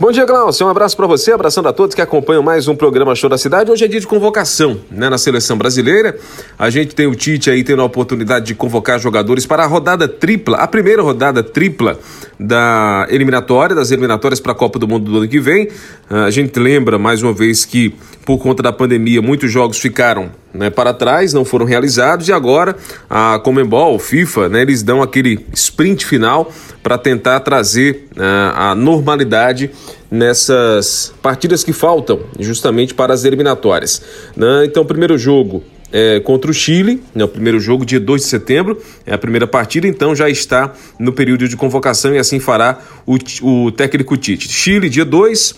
[0.00, 0.64] Bom dia, Glaucio.
[0.64, 3.68] Um abraço para você, abraçando a todos que acompanham mais um programa Show da Cidade.
[3.68, 6.16] Hoje é dia de convocação né, na seleção brasileira.
[6.56, 10.06] A gente tem o Tite aí tendo a oportunidade de convocar jogadores para a rodada
[10.06, 11.98] tripla, a primeira rodada tripla
[12.38, 15.68] da eliminatória, das eliminatórias para a Copa do Mundo do ano que vem.
[16.08, 17.92] A gente lembra mais uma vez que,
[18.24, 22.76] por conta da pandemia, muitos jogos ficaram né, para trás, não foram realizados e agora
[23.08, 26.52] a Comembol, FIFA, né, eles dão aquele sprint final
[26.82, 29.70] para tentar trazer uh, a normalidade
[30.10, 34.02] nessas partidas que faltam justamente para as eliminatórias.
[34.36, 34.64] Né?
[34.64, 38.80] Então, primeiro jogo é, contra o Chile, né, o primeiro jogo, dia 2 de setembro,
[39.06, 43.16] é a primeira partida, então já está no período de convocação e assim fará o,
[43.42, 44.48] o técnico Tite.
[44.48, 45.54] Chile, dia 2,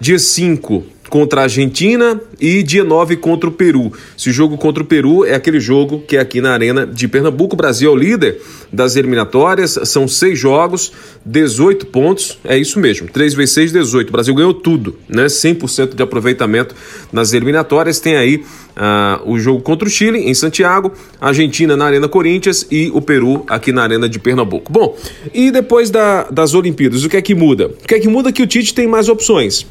[0.00, 0.84] dia 5,
[1.14, 3.92] contra a Argentina e dia 9 contra o Peru.
[4.18, 7.54] Esse jogo contra o Peru é aquele jogo que é aqui na Arena de Pernambuco.
[7.54, 10.90] O Brasil é o líder das eliminatórias, são seis jogos,
[11.24, 14.08] 18 pontos, é isso mesmo, 3 vezes 6, 18.
[14.08, 15.26] O Brasil ganhou tudo, né?
[15.26, 16.74] 100% de aproveitamento
[17.12, 18.00] nas eliminatórias.
[18.00, 18.42] Tem aí
[18.76, 20.90] uh, o jogo contra o Chile em Santiago,
[21.20, 24.72] a Argentina na Arena Corinthians e o Peru aqui na Arena de Pernambuco.
[24.72, 24.98] Bom,
[25.32, 27.68] e depois da, das Olimpíadas, o que é que muda?
[27.68, 29.64] O que é que muda é que o Tite tem mais opções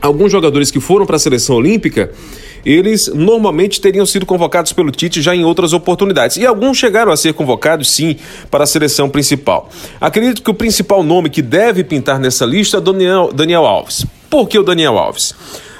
[0.00, 2.10] alguns jogadores que foram para a seleção olímpica,
[2.64, 6.36] eles normalmente teriam sido convocados pelo Tite já em outras oportunidades.
[6.36, 8.16] E alguns chegaram a ser convocados, sim,
[8.50, 9.70] para a seleção principal.
[10.00, 14.04] Acredito que o principal nome que deve pintar nessa lista é Daniel, Daniel Alves.
[14.28, 15.30] Por que o Daniel Alves?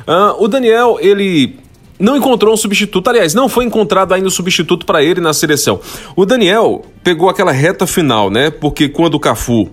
[0.07, 1.59] Uh, o Daniel, ele
[1.99, 3.09] não encontrou um substituto.
[3.09, 5.81] Aliás, não foi encontrado ainda um substituto para ele na seleção.
[6.17, 8.51] O Daniel pegou aquela reta final, né?
[8.51, 9.69] Porque quando o Cafu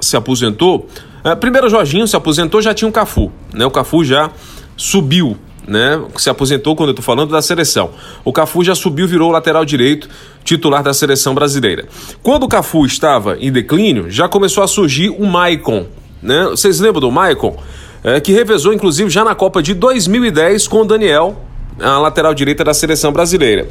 [0.00, 0.86] se aposentou,
[1.34, 3.64] primeiro o Jorginho se aposentou, já tinha o Cafu, né?
[3.64, 4.30] O Cafu já
[4.76, 6.02] subiu, né?
[6.16, 7.90] Se aposentou quando eu tô falando da seleção.
[8.24, 10.08] O Cafu já subiu, virou lateral direito,
[10.44, 11.86] titular da seleção brasileira.
[12.22, 15.86] Quando o Cafu estava em declínio, já começou a surgir o Maicon,
[16.22, 16.46] né?
[16.50, 17.56] Vocês lembram do Maicon?
[18.02, 21.40] É, que revezou inclusive já na Copa de 2010 com o Daniel,
[21.80, 23.66] a lateral direita da seleção brasileira.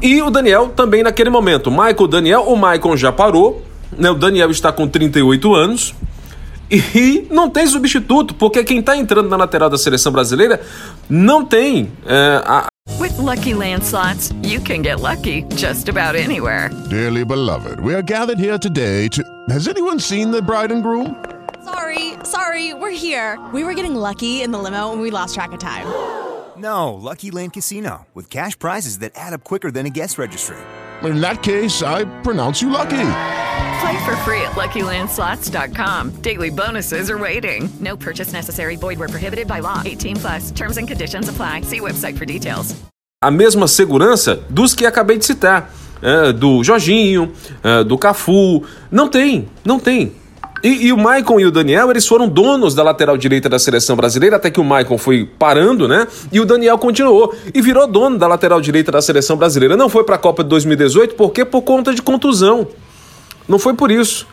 [0.00, 1.70] E o Daniel também naquele momento.
[1.70, 3.62] Michael Daniel, o Maicon já parou,
[3.96, 4.10] né?
[4.10, 5.94] O Daniel está com 38 anos,
[6.70, 10.60] e não tem substituto, porque quem está entrando na lateral da seleção brasileira
[11.08, 12.66] não tem é, a...
[12.98, 16.70] With lucky landslots, you can get lucky just about anywhere.
[16.88, 19.22] Dearly beloved, we are gathered here today to.
[19.48, 21.16] Has anyone seen the bride and groom?
[21.64, 23.38] Sorry, sorry, we're here.
[23.52, 25.86] We were getting lucky in the limo and we lost track of time.
[26.56, 30.58] No, Lucky Land Casino, with cash prizes that add up quicker than a guest registry.
[31.02, 33.39] In that case, I pronounce you lucky.
[33.80, 36.20] Play for free at LuckyLandSlots.com.
[36.20, 37.70] Daily bonuses are waiting.
[37.80, 38.76] No purchase necessary.
[38.76, 39.80] Void where prohibited by law.
[39.84, 40.50] 18 plus.
[40.50, 41.62] Terms and conditions apply.
[41.62, 42.74] See website for details.
[43.22, 45.72] A mesma segurança dos que acabei de citar.
[46.02, 47.32] É, do Jorginho,
[47.62, 48.62] é, do Cafu.
[48.90, 50.12] Não tem, não tem.
[50.62, 53.96] E, e, o Maicon e o Daniel, eles foram donos da lateral direita da seleção
[53.96, 56.06] brasileira, até que o Maicon foi parando, né?
[56.30, 59.74] E o Daniel continuou e virou dono da lateral direita da seleção brasileira.
[59.74, 62.68] Não foi para a Copa de 2018, porque por conta de contusão.
[63.50, 64.26] Não foi por isso.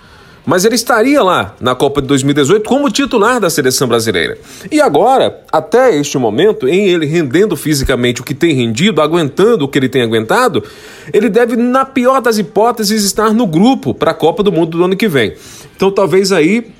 [0.45, 4.37] Mas ele estaria lá na Copa de 2018 como titular da seleção brasileira.
[4.71, 9.67] E agora, até este momento, em ele rendendo fisicamente o que tem rendido, aguentando o
[9.67, 10.63] que ele tem aguentado,
[11.11, 14.85] ele deve, na pior das hipóteses, estar no grupo para a Copa do Mundo do
[14.85, 15.33] ano que vem.
[15.75, 16.71] Então talvez aí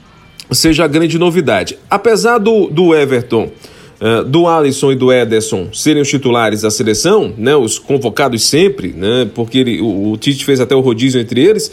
[0.50, 1.78] seja a grande novidade.
[1.90, 3.52] Apesar do, do Everton.
[4.00, 8.90] Uh, do Alisson e do Ederson serem os titulares da seleção, né, os convocados sempre,
[8.90, 11.72] né, porque ele, o, o Tite fez até o rodízio entre eles,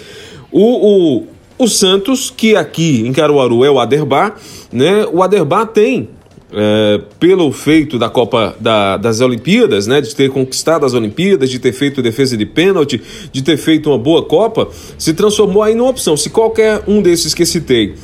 [0.55, 1.27] o, o,
[1.59, 4.37] o Santos, que aqui em Caruaru é o Aderbar,
[4.73, 6.09] né, o Aderbar tem
[6.53, 11.59] é, pelo feito da Copa da, das Olimpíadas, né, de ter conquistado as Olimpíadas, de
[11.59, 13.03] ter feito defesa de pênalti,
[13.33, 16.17] de ter feito uma boa Copa, se transformou aí numa opção.
[16.17, 17.95] Se qualquer um desses que citei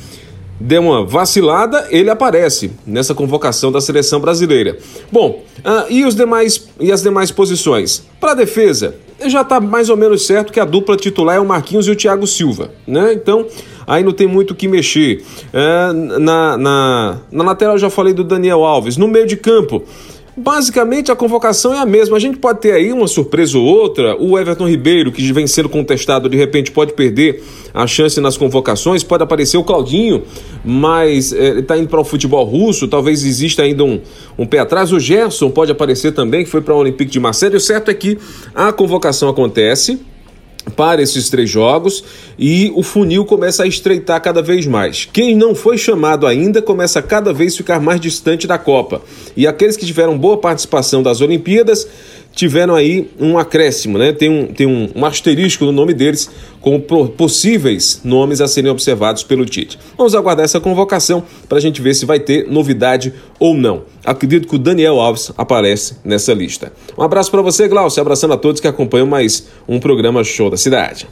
[0.59, 4.77] der uma vacilada, ele aparece nessa convocação da seleção brasileira.
[5.11, 8.03] Bom, uh, e, os demais, e as demais posições?
[8.19, 8.95] Para defesa,
[9.29, 11.95] já está mais ou menos certo que a dupla titular é o Marquinhos e o
[11.95, 13.13] Thiago Silva, né?
[13.13, 13.45] Então,
[13.85, 15.23] aí não tem muito o que mexer.
[15.53, 18.97] É, na, na, na lateral já falei do Daniel Alves.
[18.97, 19.83] No meio de campo,
[20.41, 22.17] Basicamente a convocação é a mesma.
[22.17, 24.15] A gente pode ter aí uma surpresa ou outra.
[24.19, 29.03] O Everton Ribeiro, que vem sendo contestado, de repente pode perder a chance nas convocações.
[29.03, 30.23] Pode aparecer o Claudinho,
[30.65, 32.87] mas é, ele está indo para o futebol russo.
[32.87, 34.01] Talvez exista ainda um,
[34.35, 34.91] um pé atrás.
[34.91, 37.55] O Gerson pode aparecer também, que foi para o Olympique de Marseille.
[37.55, 38.17] O certo é que
[38.55, 39.99] a convocação acontece
[40.75, 42.03] para esses três jogos
[42.37, 45.07] e o funil começa a estreitar cada vez mais.
[45.11, 49.01] Quem não foi chamado ainda começa a cada vez ficar mais distante da Copa.
[49.35, 51.87] E aqueles que tiveram boa participação das Olimpíadas
[52.33, 54.11] tiveram aí um acréscimo, né?
[54.13, 56.29] Tem um, tem um, um asterisco no nome deles
[56.59, 59.77] como possíveis nomes a serem observados pelo Tite.
[59.97, 63.83] Vamos aguardar essa convocação para a gente ver se vai ter novidade ou não.
[64.05, 66.71] Acredito que o Daniel Alves aparece nessa lista.
[66.97, 70.57] Um abraço para você, Glaucio, abraçando a todos que acompanham mais um programa Show da
[70.57, 71.07] Cidade.